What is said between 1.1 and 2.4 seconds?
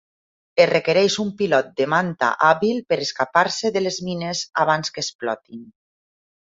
un pilot de Manta